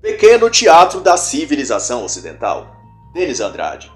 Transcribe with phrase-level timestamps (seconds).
[0.00, 2.66] Pequeno Teatro da Civilização Ocidental.
[3.14, 3.90] Denis Andrade.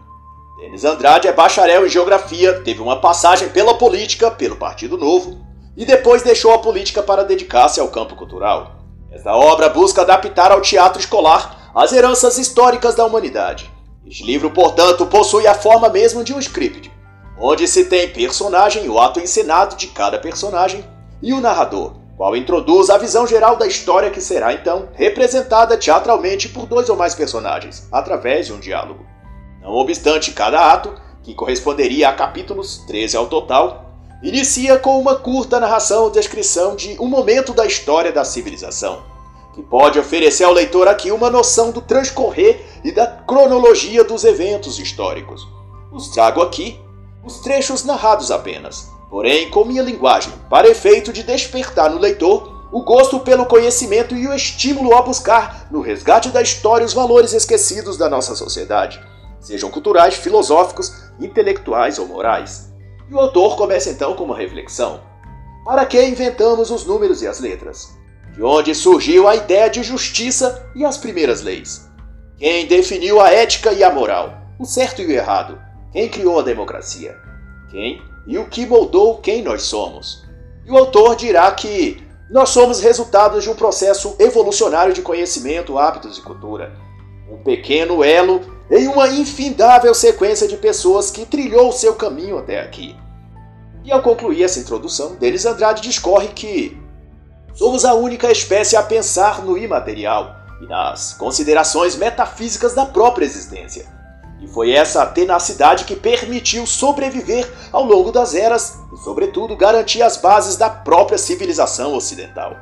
[0.59, 5.45] Denis Andrade é bacharel em geografia, teve uma passagem pela política, pelo Partido Novo,
[5.77, 8.77] e depois deixou a política para dedicar-se ao campo cultural.
[9.11, 13.71] Esta obra busca adaptar ao teatro escolar as heranças históricas da humanidade.
[14.07, 16.91] Este livro, portanto, possui a forma mesmo de um script,
[17.39, 20.85] onde se tem personagem, o ato encenado de cada personagem
[21.23, 26.49] e o narrador, qual introduz a visão geral da história que será então representada teatralmente
[26.49, 29.05] por dois ou mais personagens, através de um diálogo.
[29.61, 33.91] Não obstante, cada ato, que corresponderia a capítulos, 13 ao total,
[34.23, 39.03] inicia com uma curta narração ou descrição de um momento da história da civilização,
[39.55, 44.79] que pode oferecer ao leitor aqui uma noção do transcorrer e da cronologia dos eventos
[44.79, 45.47] históricos.
[45.93, 46.79] Os trago aqui
[47.25, 52.83] os trechos narrados apenas, porém com minha linguagem, para efeito de despertar no leitor o
[52.83, 57.97] gosto pelo conhecimento e o estímulo a buscar, no resgate da história, os valores esquecidos
[57.97, 59.01] da nossa sociedade,
[59.39, 62.75] sejam culturais, filosóficos, intelectuais ou morais.
[63.09, 65.01] E o autor começa então com uma reflexão.
[65.65, 67.97] Para que inventamos os números e as letras?
[68.33, 71.89] De onde surgiu a ideia de justiça e as primeiras leis?
[72.37, 74.37] Quem definiu a ética e a moral?
[74.59, 75.57] O certo e o errado?
[75.93, 77.17] Quem criou a democracia?
[77.71, 80.25] Quem e o que moldou quem nós somos.
[80.67, 86.19] E o autor dirá que nós somos resultados de um processo evolucionário de conhecimento, hábitos
[86.19, 86.73] e cultura.
[87.31, 92.97] Um pequeno elo em uma infindável sequência de pessoas que trilhou seu caminho até aqui.
[93.85, 96.77] E ao concluir essa introdução, Denis Andrade discorre que
[97.55, 103.87] somos a única espécie a pensar no imaterial e nas considerações metafísicas da própria existência.
[104.41, 110.17] E foi essa tenacidade que permitiu sobreviver ao longo das eras e, sobretudo, garantir as
[110.17, 112.57] bases da própria civilização ocidental.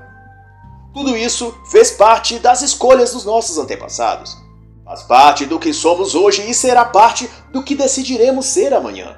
[0.92, 4.36] Tudo isso fez parte das escolhas dos nossos antepassados.
[4.84, 9.16] Faz parte do que somos hoje e será parte do que decidiremos ser amanhã.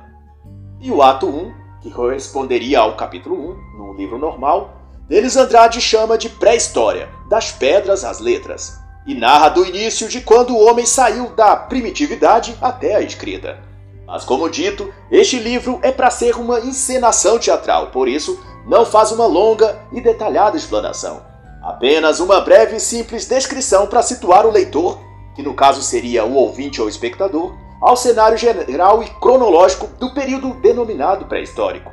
[0.80, 6.16] E o ato 1, que corresponderia ao capítulo 1, no livro normal, Denis Andrade chama
[6.16, 11.30] de pré-história, das pedras às letras e narra do início de quando o homem saiu
[11.30, 13.58] da primitividade até a escrita.
[14.06, 19.12] Mas, como dito, este livro é para ser uma encenação teatral, por isso não faz
[19.12, 21.22] uma longa e detalhada explanação.
[21.62, 24.98] Apenas uma breve e simples descrição para situar o leitor,
[25.34, 30.54] que no caso seria o ouvinte ou espectador, ao cenário geral e cronológico do período
[30.60, 31.90] denominado pré-histórico.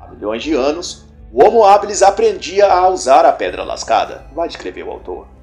[0.00, 4.82] Há milhões de anos, o Homo habilis aprendia a usar a pedra lascada, vai descrever
[4.82, 5.33] o autor.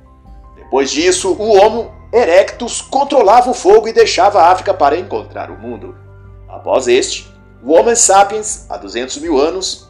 [0.71, 5.59] Depois disso, o Homo erectus controlava o fogo e deixava a África para encontrar o
[5.59, 5.97] mundo.
[6.47, 7.29] Após este,
[7.61, 9.89] o Homo sapiens, há 200 mil anos,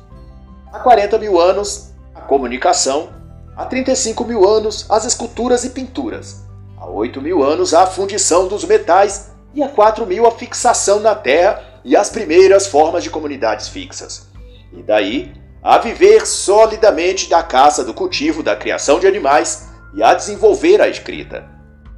[0.73, 3.09] há 40 mil anos, a comunicação,
[3.55, 8.65] há 35 mil anos, as esculturas e pinturas, há 8 mil anos, a fundição dos
[8.65, 13.67] metais e há 4 mil, a fixação na terra e as primeiras formas de comunidades
[13.67, 14.27] fixas.
[14.73, 15.31] E daí,
[15.61, 20.87] a viver solidamente da caça, do cultivo, da criação de animais e a desenvolver a
[20.87, 21.49] escrita.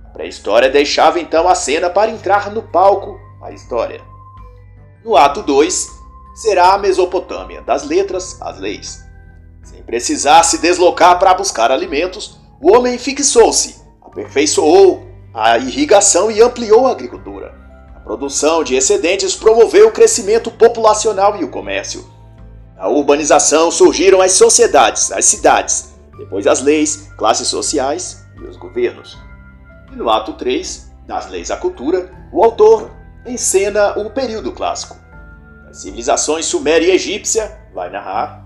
[0.06, 4.02] A pré-história deixava então a cena para entrar no palco a história.
[5.04, 5.90] No ato 2,
[6.36, 9.04] será a Mesopotâmia, das letras às leis.
[9.64, 16.88] Sem precisar se deslocar para buscar alimentos, o homem fixou-se, aperfeiçoou a irrigação e ampliou
[16.88, 17.54] a agricultura.
[17.96, 22.06] A produção de excedentes promoveu o crescimento populacional e o comércio.
[22.76, 29.18] Na urbanização surgiram as sociedades, as cidades, depois as leis, classes sociais e os governos.
[29.92, 32.92] E no ato 3, das leis à cultura, o autor
[33.26, 34.98] encena o período clássico.
[35.70, 38.46] As civilizações suméria e egípcia, vai narrar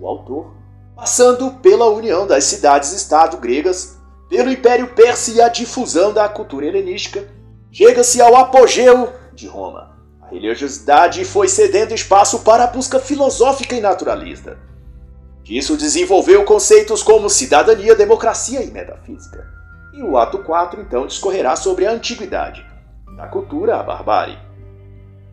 [0.00, 0.54] o autor,
[0.94, 3.98] passando pela união das cidades-estado gregas,
[4.28, 7.26] pelo Império Persa e a difusão da cultura helenística,
[7.72, 9.96] chega-se ao apogeu de Roma.
[10.20, 14.58] A religiosidade foi cedendo espaço para a busca filosófica e naturalista.
[15.48, 19.46] Disso desenvolveu conceitos como cidadania, democracia e metafísica.
[19.94, 22.62] E o ato 4 então discorrerá sobre a antiguidade,
[23.16, 24.38] da cultura à barbárie.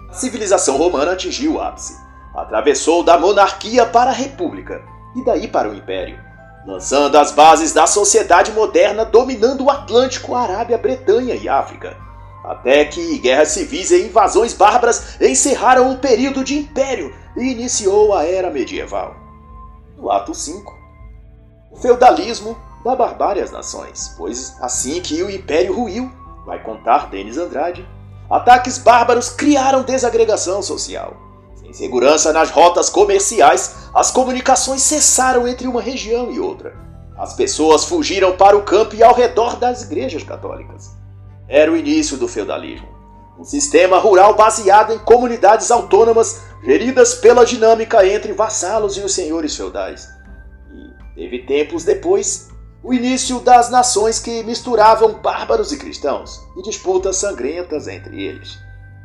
[0.09, 1.97] A civilização romana atingiu o ápice.
[2.33, 4.81] Atravessou da monarquia para a república
[5.17, 6.17] e daí para o império,
[6.65, 11.97] lançando as bases da sociedade moderna dominando o Atlântico, a Arábia, Bretanha e África.
[12.45, 18.23] Até que guerras civis e invasões bárbaras encerraram o período de império e iniciou a
[18.23, 19.24] era medieval
[19.97, 20.73] no ato 5.
[21.71, 26.11] O feudalismo da barbárie às nações, pois assim que o império ruiu,
[26.45, 27.87] vai contar Denis Andrade,
[28.29, 31.13] ataques bárbaros criaram desagregação social.
[31.55, 36.75] Sem insegurança nas rotas comerciais, as comunicações cessaram entre uma região e outra.
[37.17, 40.91] As pessoas fugiram para o campo e ao redor das igrejas católicas.
[41.47, 42.87] Era o início do feudalismo,
[43.37, 49.55] um sistema rural baseado em comunidades autônomas geridas pela dinâmica entre vassalos e os senhores
[49.55, 50.07] feudais.
[50.71, 52.49] E teve tempos depois
[52.83, 58.57] o início das nações que misturavam bárbaros e cristãos e disputas sangrentas entre eles.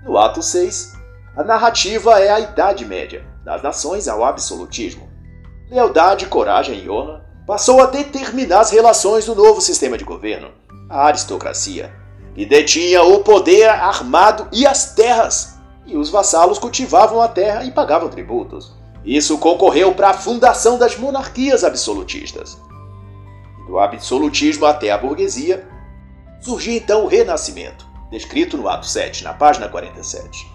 [0.04, 0.92] No ato 6,
[1.36, 5.08] a narrativa é a Idade Média, das nações ao absolutismo.
[5.70, 10.50] Lealdade, coragem e honra passou a determinar as relações do novo sistema de governo,
[10.88, 11.92] a aristocracia,
[12.34, 17.70] que detinha o poder armado e as terras, e os vassalos cultivavam a terra e
[17.70, 18.72] pagavam tributos.
[19.04, 22.58] Isso concorreu para a fundação das monarquias absolutistas
[23.70, 25.64] do absolutismo até a burguesia,
[26.40, 30.50] surgiu então o Renascimento, descrito no ato 7, na página 47.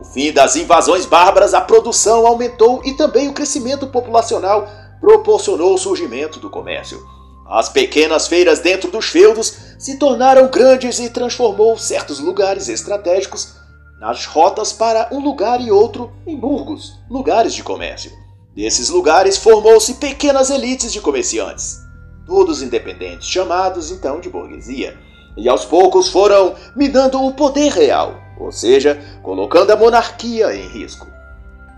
[0.00, 4.66] O fim das invasões bárbaras, a produção aumentou e também o crescimento populacional
[5.00, 6.98] proporcionou o surgimento do comércio.
[7.46, 13.54] As pequenas feiras dentro dos feudos se tornaram grandes e transformou certos lugares estratégicos
[14.00, 18.12] nas rotas para um lugar e outro em burgos, lugares de comércio.
[18.54, 21.78] Desses lugares formou-se pequenas elites de comerciantes,
[22.26, 24.98] todos independentes, chamados então de burguesia,
[25.36, 31.06] e aos poucos foram minando o poder real, ou seja, colocando a monarquia em risco.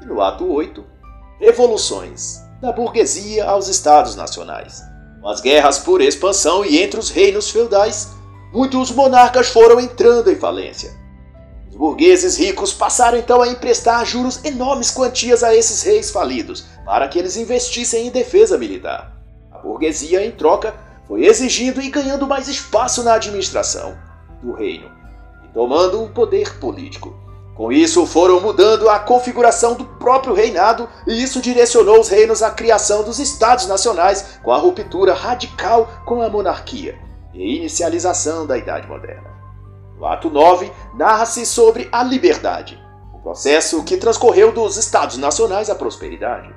[0.01, 0.85] E no ato 8,
[1.41, 4.88] revoluções da burguesia aos estados nacionais.
[5.21, 8.11] Com as guerras por expansão e entre os reinos feudais,
[8.53, 10.97] muitos monarcas foram entrando em falência.
[11.69, 17.09] Os burgueses ricos passaram então a emprestar juros enormes quantias a esses reis falidos para
[17.09, 19.17] que eles investissem em defesa militar.
[19.51, 20.75] A burguesia, em troca,
[21.07, 23.97] foi exigindo e ganhando mais espaço na administração
[24.43, 24.91] do reino
[25.45, 27.28] e tomando um poder político.
[27.59, 32.53] Com isso, foram mudando a configuração do próprio reinado, e isso direcionou os reinos à
[32.53, 36.97] criação dos estados nacionais, com a ruptura radical com a monarquia
[37.35, 39.29] e inicialização da Idade Moderna.
[39.99, 42.81] No ato 9, narra-se sobre a liberdade,
[43.13, 46.55] o processo que transcorreu dos estados nacionais à prosperidade.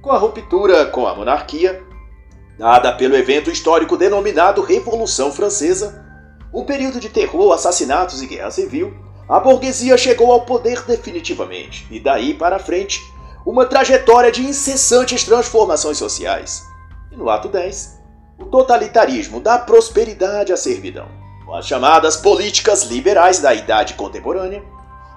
[0.00, 1.82] Com a ruptura com a monarquia,
[2.56, 6.06] dada pelo evento histórico denominado Revolução Francesa,
[6.54, 11.98] um período de terror, assassinatos e guerra civil, a burguesia chegou ao poder definitivamente, e
[11.98, 13.00] daí para frente,
[13.44, 16.62] uma trajetória de incessantes transformações sociais.
[17.10, 18.00] E no ato 10,
[18.38, 21.08] o totalitarismo da prosperidade à servidão.
[21.44, 24.62] Com as chamadas políticas liberais da idade contemporânea,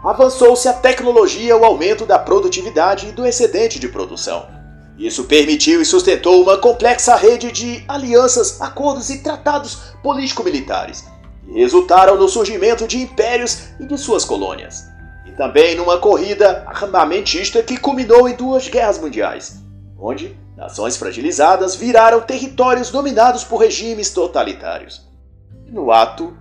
[0.03, 4.59] avançou-se a tecnologia, o aumento da produtividade e do excedente de produção
[4.99, 11.05] isso permitiu e sustentou uma complexa rede de alianças, acordos e tratados político-militares,
[11.49, 14.87] que resultaram no surgimento de impérios e de suas colônias,
[15.25, 19.59] e também numa corrida armamentista que culminou em duas guerras mundiais,
[19.97, 25.09] onde nações fragilizadas viraram territórios dominados por regimes totalitários.
[25.67, 26.37] No ato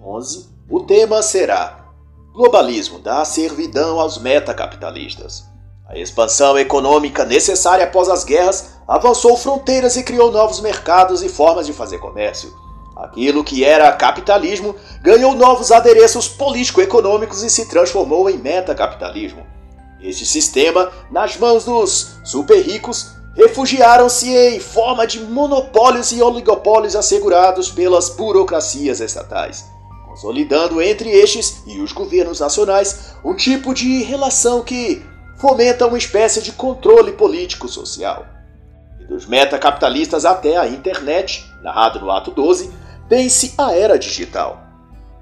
[0.00, 1.84] 11, o tema será
[2.32, 5.44] Globalismo da servidão aos metacapitalistas.
[5.88, 11.66] A expansão econômica necessária após as guerras avançou fronteiras e criou novos mercados e formas
[11.66, 12.65] de fazer comércio.
[12.96, 19.46] Aquilo que era capitalismo ganhou novos adereços político-econômicos e se transformou em metacapitalismo.
[20.00, 27.70] Este sistema, nas mãos dos super ricos, refugiaram-se em forma de monopólios e oligopólios assegurados
[27.70, 29.66] pelas burocracias estatais,
[30.06, 35.04] consolidando entre estes e os governos nacionais um tipo de relação que
[35.36, 38.24] fomenta uma espécie de controle político-social.
[38.98, 44.60] E dos metacapitalistas até a internet, narrado no ato 12, tem-se a era digital.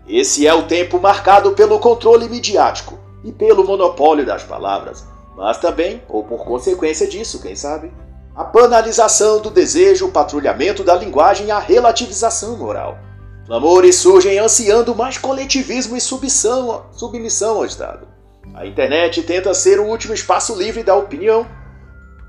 [0.06, 5.04] Esse é o tempo marcado pelo controle midiático e pelo monopólio das palavras,
[5.36, 7.90] mas também, ou por consequência disso, quem sabe,
[8.36, 12.98] a banalização do desejo, o patrulhamento da linguagem e a relativização moral.
[13.46, 18.08] Clamores surgem ansiando mais coletivismo e submissão, submissão ao Estado.
[18.54, 21.46] A internet tenta ser o último espaço livre da opinião,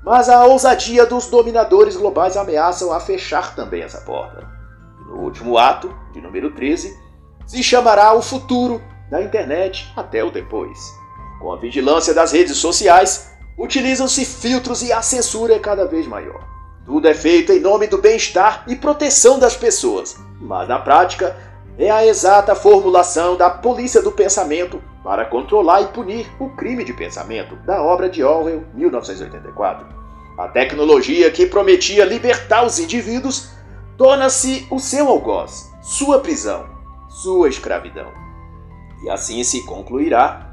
[0.04, 4.55] mas a ousadia dos dominadores globais ameaçam a fechar também essa porta.
[5.16, 6.94] No último ato, de número 13,
[7.46, 10.78] se chamará o futuro da internet até o depois.
[11.40, 16.46] Com a vigilância das redes sociais, utilizam-se filtros e a censura é cada vez maior.
[16.84, 21.34] Tudo é feito em nome do bem-estar e proteção das pessoas, mas na prática
[21.78, 26.92] é a exata formulação da polícia do pensamento para controlar e punir o crime de
[26.92, 29.86] pensamento da obra de Orwell, 1984.
[30.36, 33.55] A tecnologia que prometia libertar os indivíduos
[33.96, 36.66] torna-se o seu algoz, sua prisão,
[37.08, 38.10] sua escravidão.
[39.02, 40.46] E assim se concluirá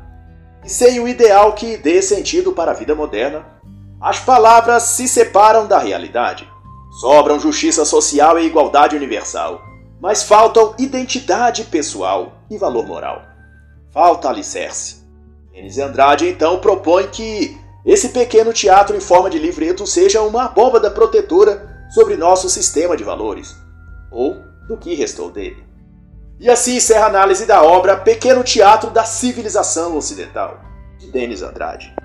[0.63, 3.45] e sem o ideal que dê sentido para a vida moderna,
[3.99, 6.49] as palavras se separam da realidade.
[7.01, 9.61] Sobram justiça social e igualdade universal,
[9.99, 13.21] mas faltam identidade pessoal e valor moral.
[13.91, 15.03] Falta alicerce.
[15.51, 20.89] Denis Andrade então propõe que esse pequeno teatro em forma de livreto seja uma abóbada
[20.89, 23.55] protetora sobre nosso sistema de valores,
[24.09, 25.63] ou do que restou dele.
[26.39, 30.59] E assim encerra a análise da obra Pequeno Teatro da Civilização Ocidental,
[30.97, 31.95] de Denis Andrade.